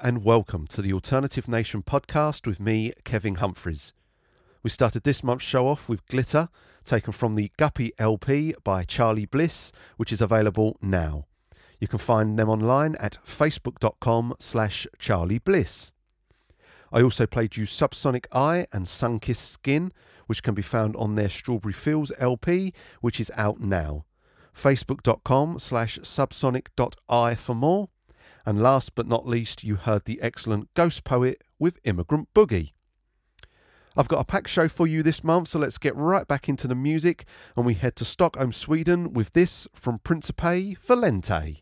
[0.00, 3.92] And welcome to the Alternative Nation podcast with me, Kevin Humphreys.
[4.62, 6.48] We started this month's show off with Glitter,
[6.84, 11.26] taken from the Guppy LP by Charly Bliss, which is available now.
[11.80, 15.90] You can find them online at facebook.com slash Charly Bliss.
[16.92, 19.92] I also played you Subsonic Eye and Sunkissed Skin,
[20.26, 24.04] which can be found on their Strawberry Fields LP, which is out now.
[24.54, 27.88] facebook.com slash subsonic.eye for more.
[28.44, 32.72] And last but not least, you heard the excellent Ghostpoet with Immigrant Boogie.
[33.96, 36.66] I've got a packed show for you this month, so let's get right back into
[36.66, 41.58] the music and we head to Stockholm, Sweden with this from Principe Valente.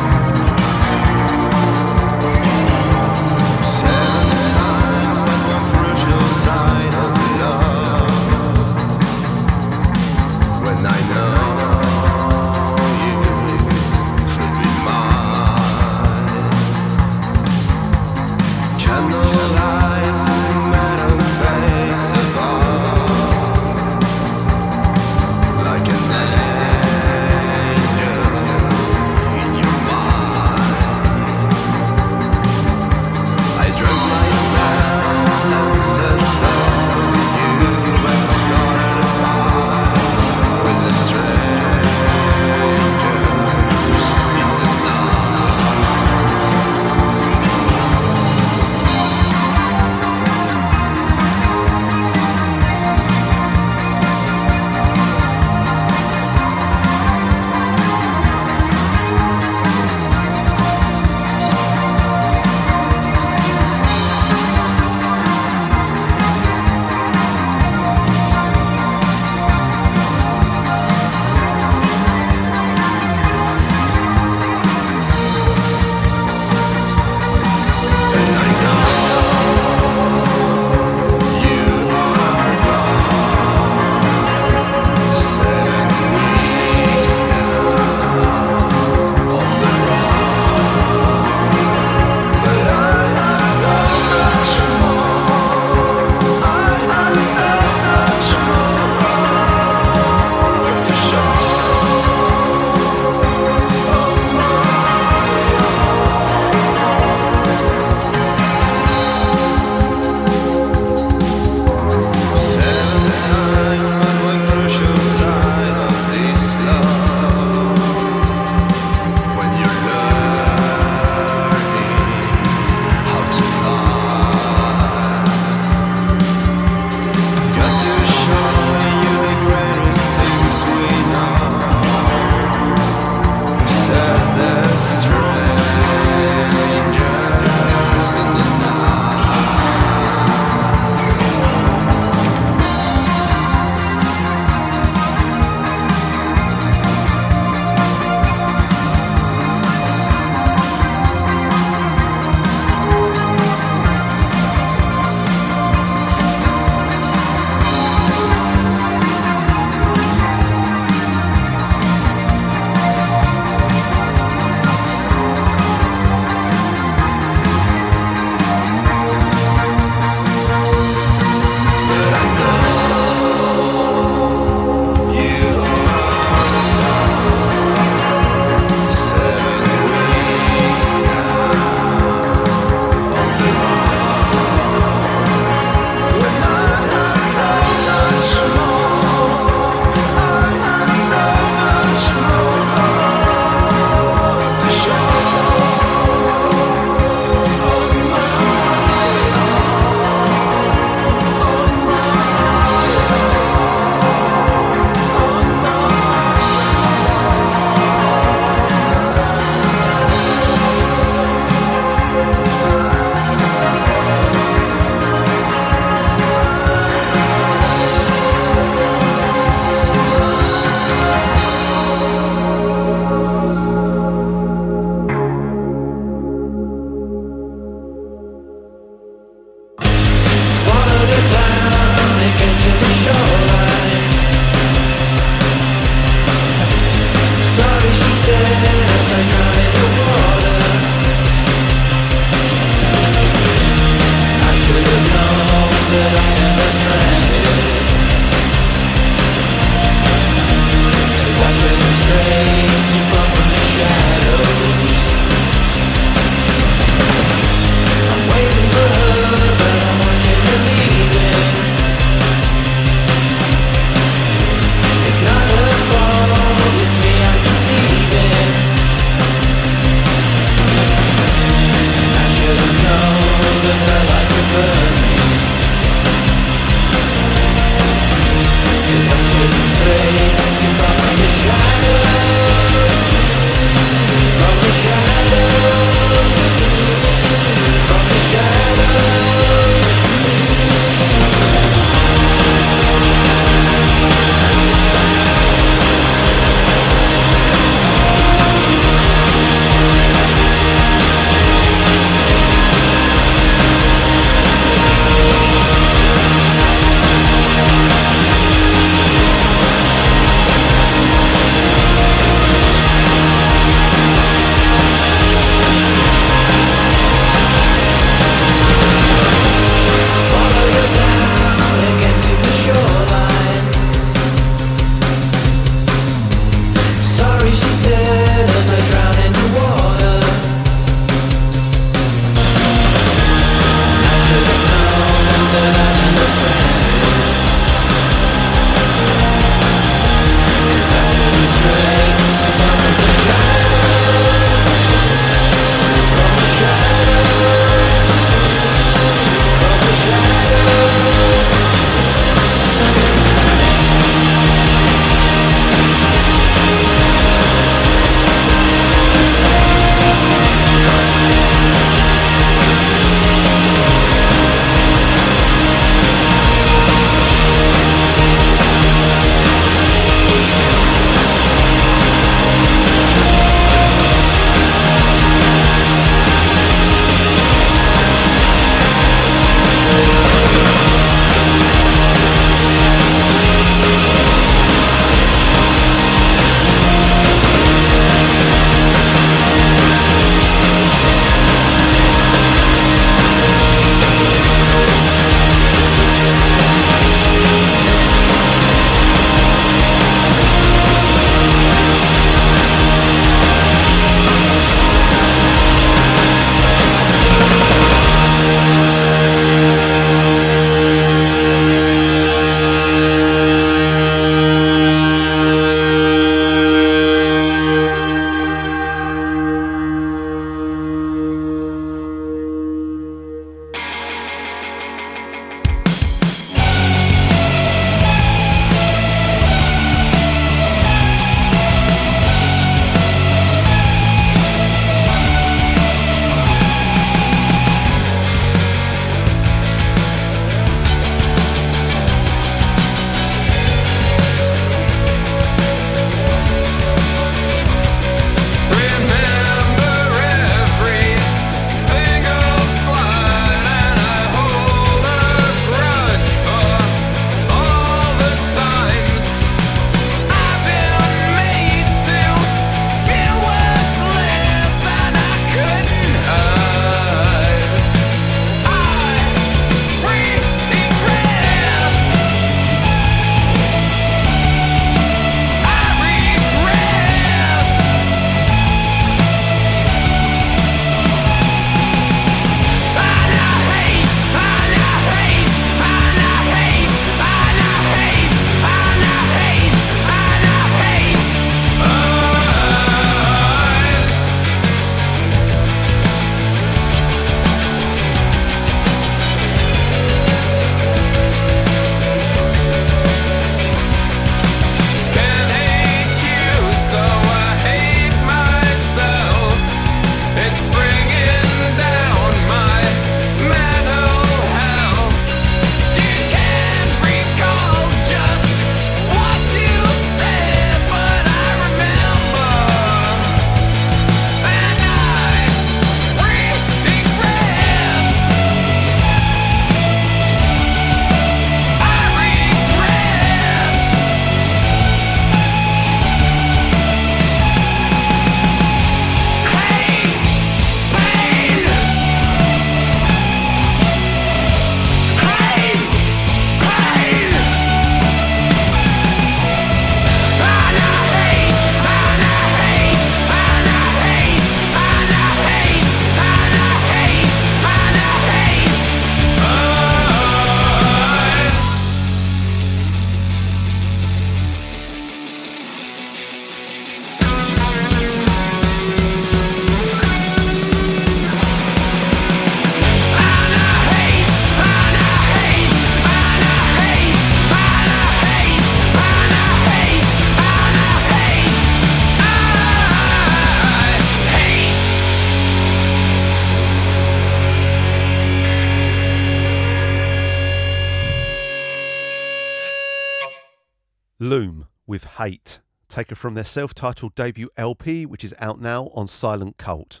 [594.96, 599.58] With Hate, taken from their self titled debut LP, which is out now on Silent
[599.58, 600.00] Cult.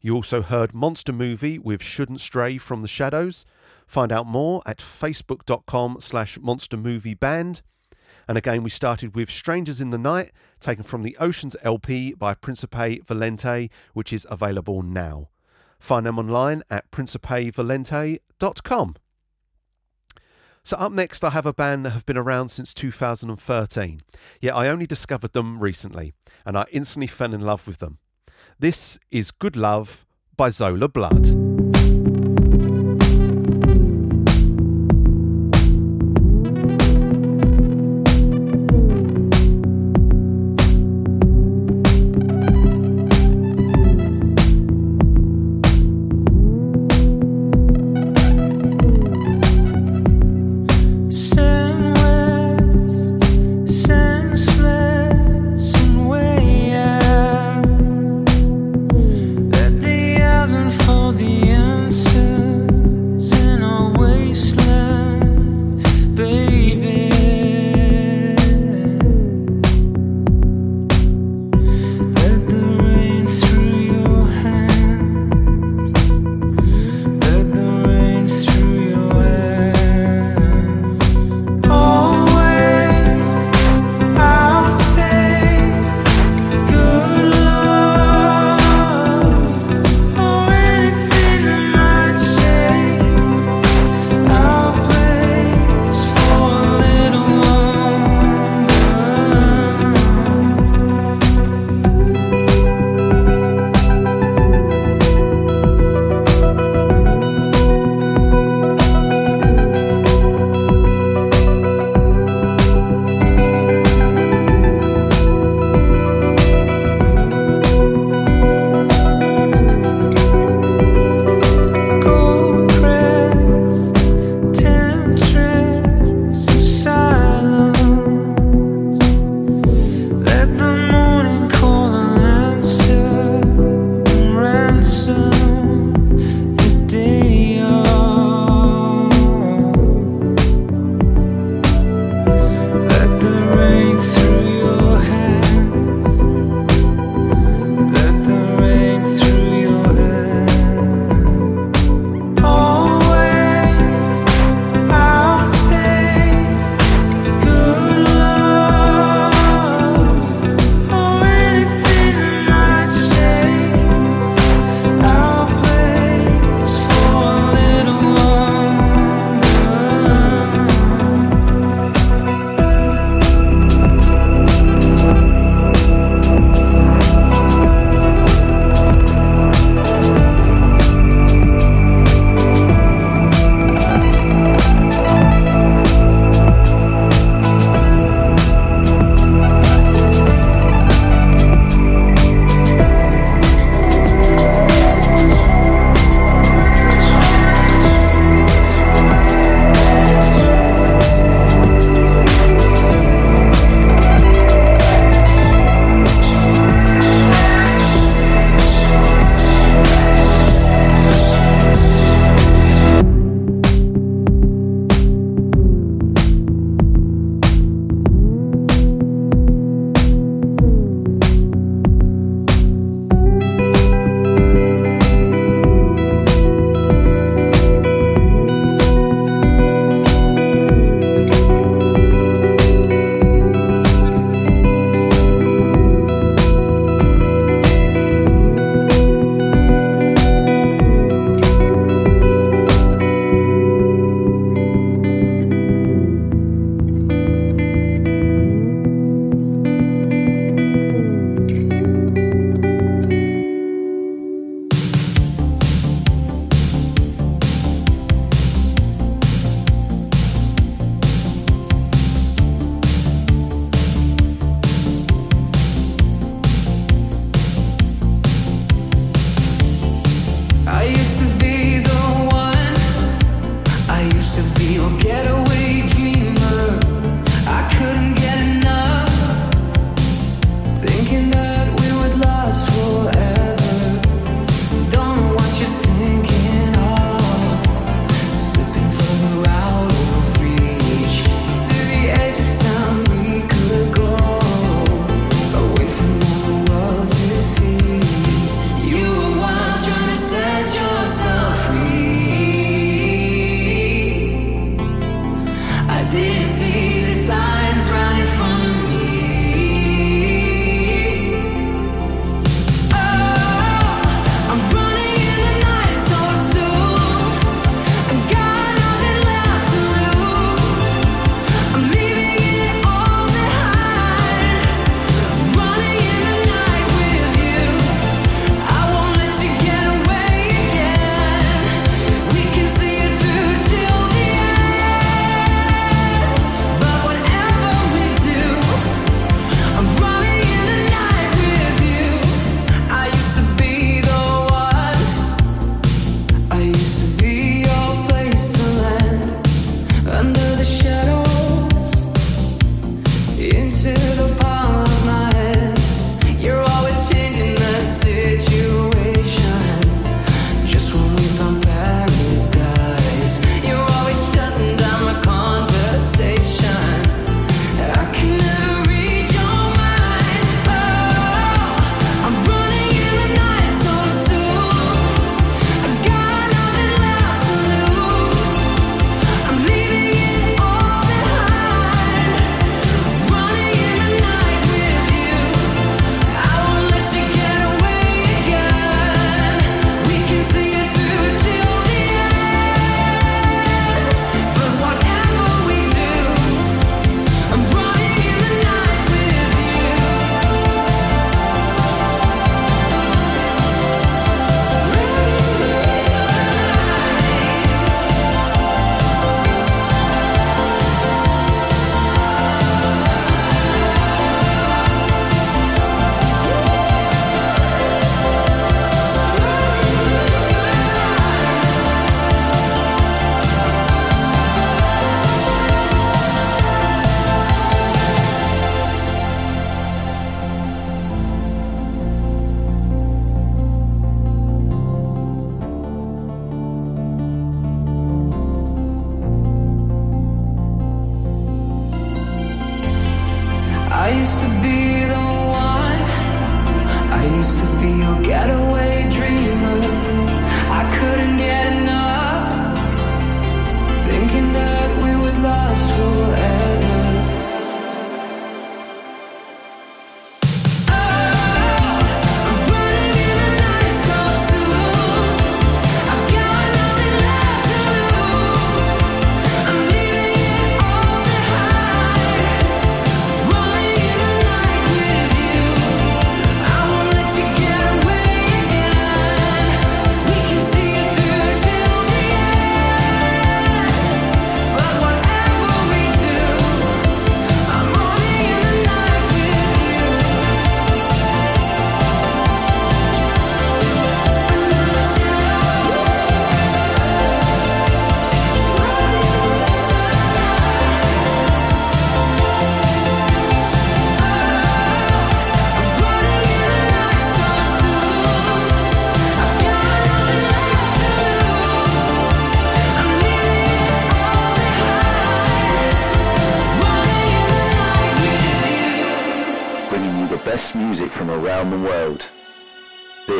[0.00, 3.44] You also heard Monster Movie with Shouldn't Stray from the Shadows.
[3.86, 7.62] Find out more at facebook.com slash monster movie band.
[8.26, 12.34] And again, we started with Strangers in the Night, taken from the Oceans LP by
[12.34, 15.28] Principe Valente, which is available now.
[15.78, 18.96] Find them online at principevalente.com.
[20.66, 24.00] So, up next, I have a band that have been around since 2013,
[24.40, 26.12] yet I only discovered them recently,
[26.44, 27.98] and I instantly fell in love with them.
[28.58, 30.04] This is Good Love
[30.36, 31.45] by Zola Blood.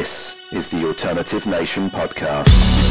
[0.07, 2.86] This is the Alternative Nation Podcast.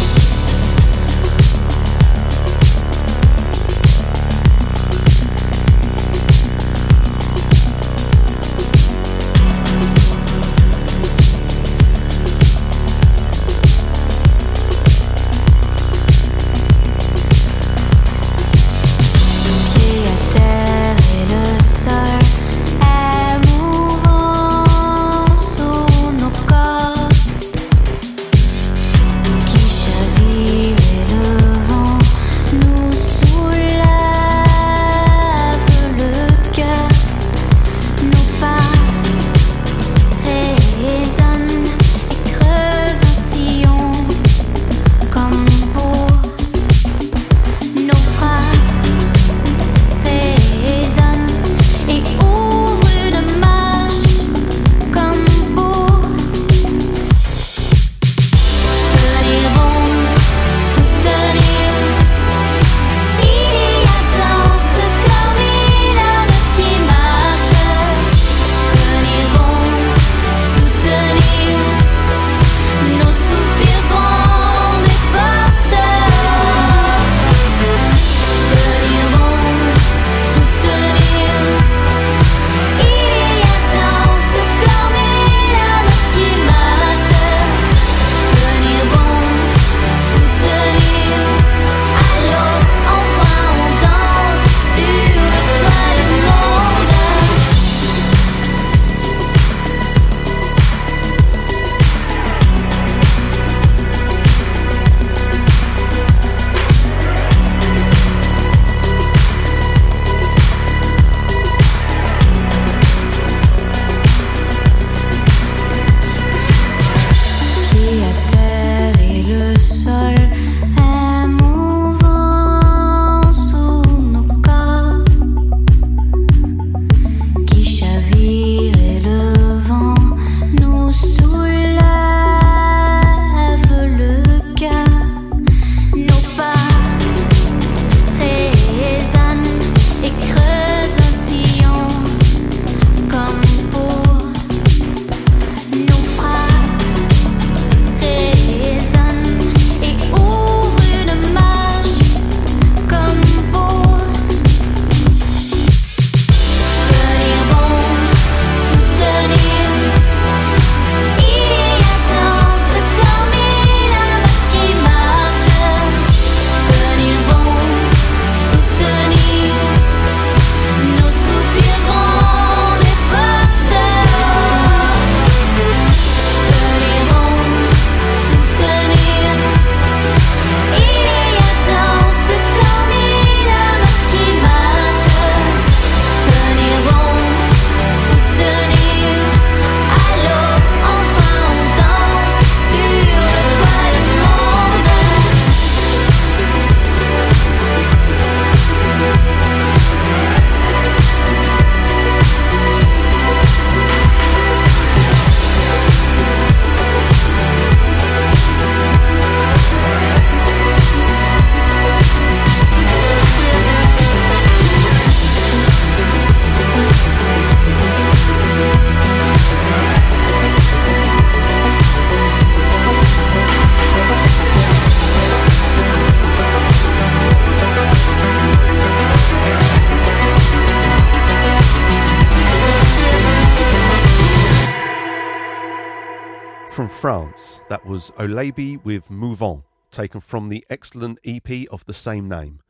[237.05, 242.61] France, that was Olabi with On, taken from the excellent EP of the same name.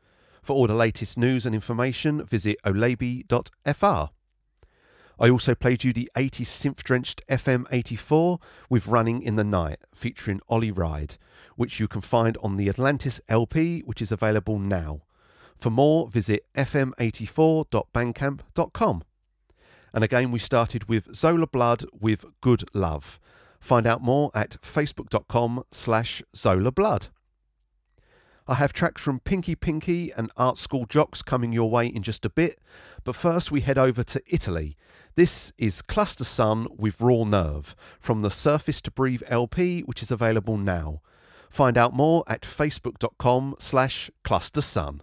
[0.42, 4.10] For all the latest news and information, visit olabi.fr.
[5.18, 9.78] I also played you the 80s synth drenched FM 84 with Running in the Night,
[9.94, 11.16] featuring Ollie Wride,
[11.54, 15.00] which you can find on the Atlantis LP, which is available now.
[15.56, 19.02] For more, visit fm84.bandcamp.com.
[19.94, 23.18] And again, we started with Zola Blood with Good Love.
[23.66, 27.08] Find out more at facebook.com slash Zola Blood.
[28.46, 32.24] I have tracks from Pinky Pinky and Art School Jocks coming your way in just
[32.24, 32.60] a bit,
[33.02, 34.76] but first we head over to Italy.
[35.16, 40.12] This is Cluster Sun with Raw Nerve from the Surface to Breathe LP, which is
[40.12, 41.00] available now.
[41.50, 45.02] Find out more at facebook.com slash cluster sun.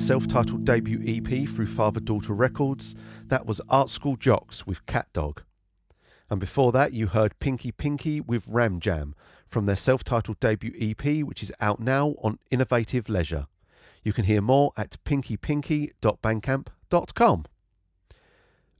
[0.00, 2.94] self titled debut EP through Father Daughter Records.
[3.26, 5.42] That was Art School Jocks with Cat Dog.
[6.30, 9.14] And before that, you heard Pinky Pinky with Ram Jam
[9.46, 13.46] from their self titled debut EP, which is out now on Innovative Leisure.
[14.02, 17.44] You can hear more at pinkypinky.bandcamp.com.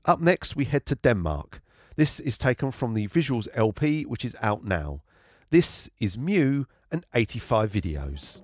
[0.03, 1.61] Up next, we head to Denmark.
[1.95, 5.03] This is taken from the Visuals LP, which is out now.
[5.51, 8.41] This is Mew and 85 videos.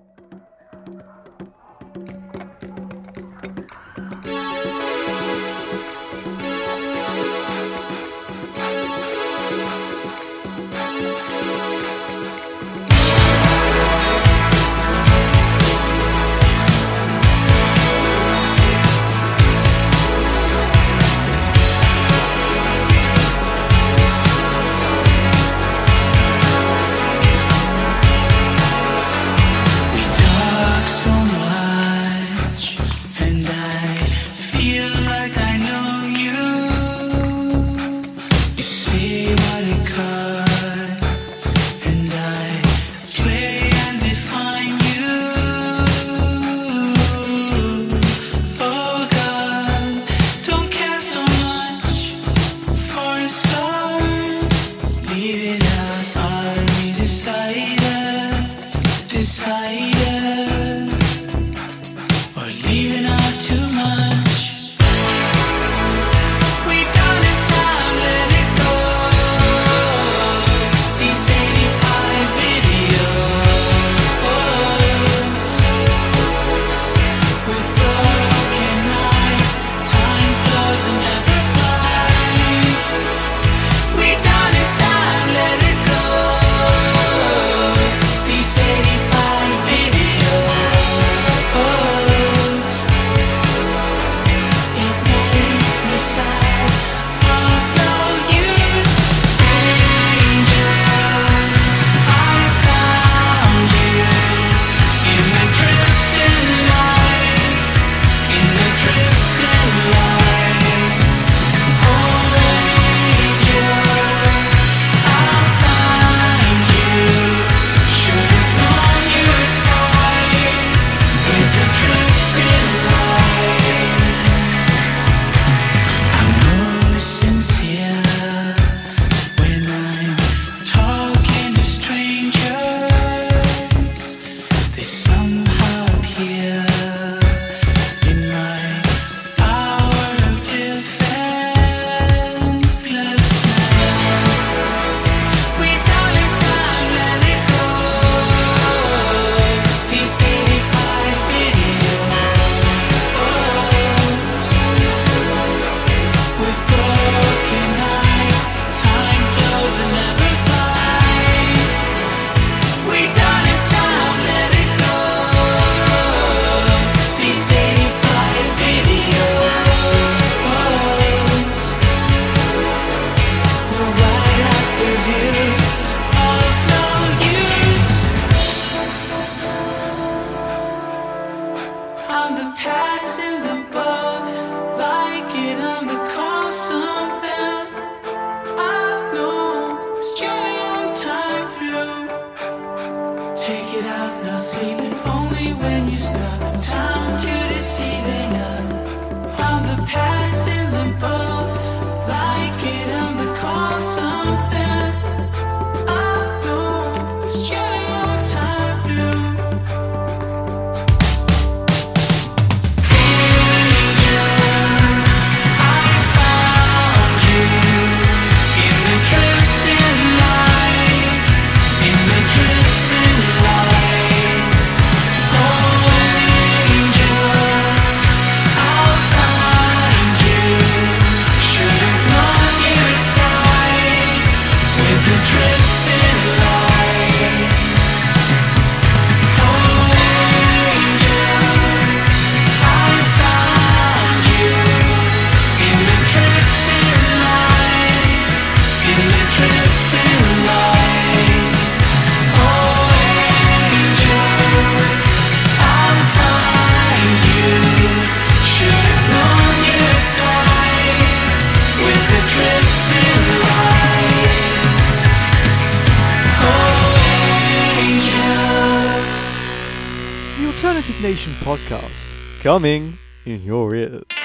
[271.26, 272.06] Podcast
[272.40, 272.96] coming
[273.26, 274.17] in your ears.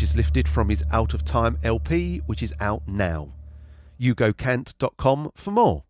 [0.00, 3.34] Which is lifted from his Out of Time LP, which is out now.
[4.00, 5.84] HugoKant.com for more.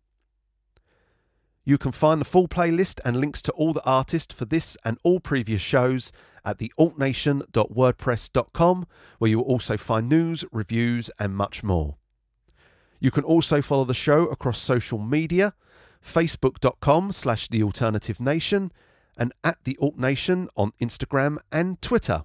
[1.63, 4.97] You can find the full playlist and links to all the artists for this and
[5.05, 6.11] all previous shows
[6.43, 8.87] at the altnation.wordpress.com,
[9.19, 11.95] where you will also find news, reviews, and much more.
[12.99, 15.53] You can also follow the show across social media,
[16.03, 18.73] facebook.com slash the alternative nation,
[19.17, 22.23] and at the on Instagram and Twitter.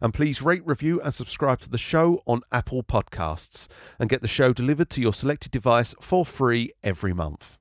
[0.00, 4.28] And please rate, review, and subscribe to the show on Apple Podcasts and get the
[4.28, 7.58] show delivered to your selected device for free every month.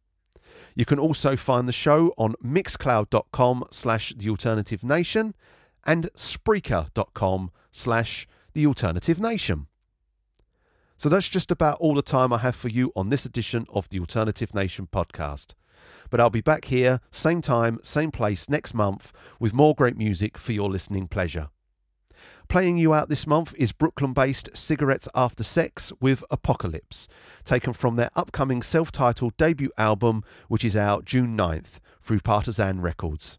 [0.76, 5.36] You can also find the show on mixcloud.com slash the alternative nation
[5.86, 9.68] and spreaker.com slash the alternative nation.
[10.98, 13.88] So that's just about all the time I have for you on this edition of
[13.88, 15.54] the Alternative Nation podcast.
[16.10, 20.38] But I'll be back here, same time, same place next month with more great music
[20.38, 21.50] for your listening pleasure.
[22.48, 27.08] Playing you out this month is Brooklyn based Cigarettes After Sex with Apocalypse,
[27.44, 32.82] taken from their upcoming self titled debut album, which is out June 9th through Partisan
[32.82, 33.38] Records.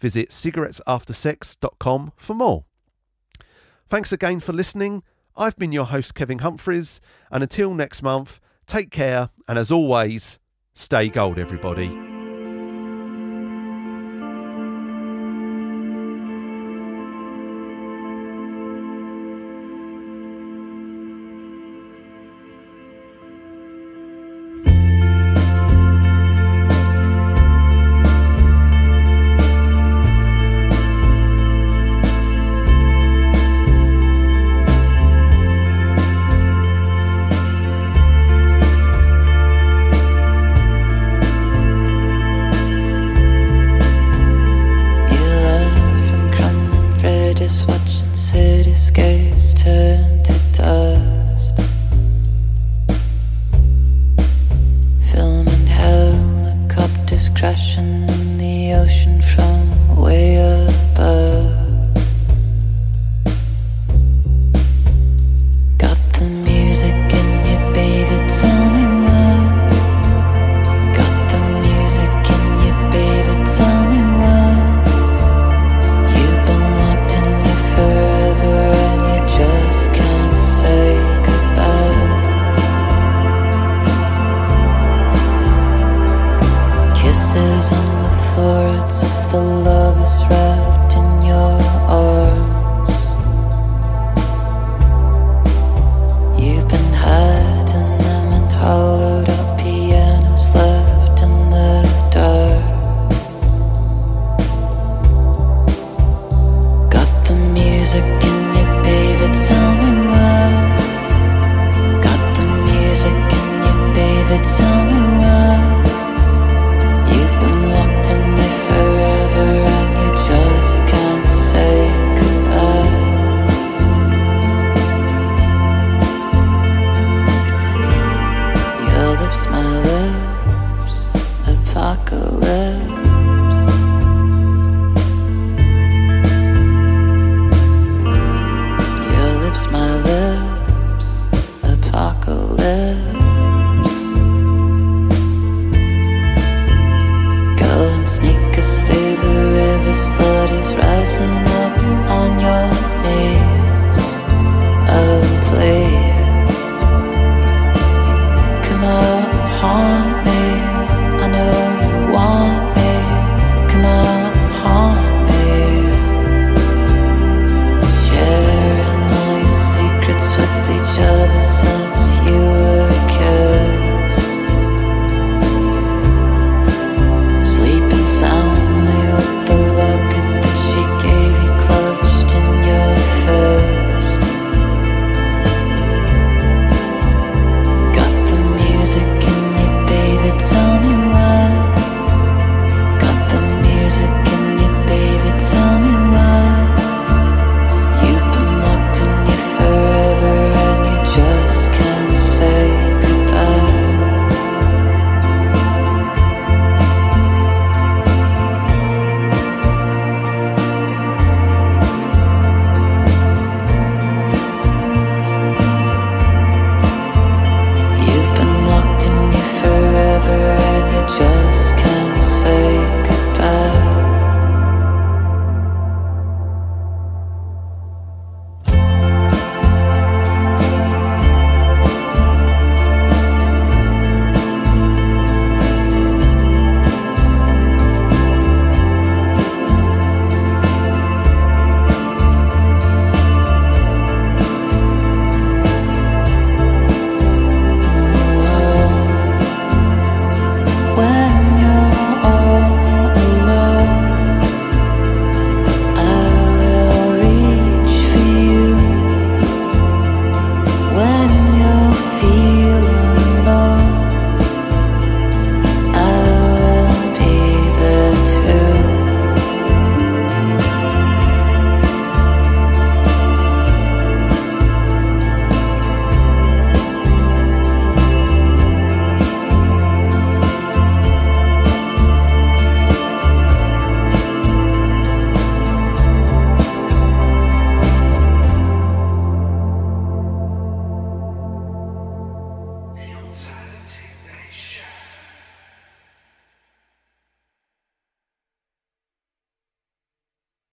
[0.00, 2.64] Visit cigarettesaftersex.com for more.
[3.88, 5.02] Thanks again for listening.
[5.36, 7.00] I've been your host, Kevin Humphreys,
[7.30, 10.38] and until next month, take care, and as always,
[10.74, 12.09] stay gold, everybody.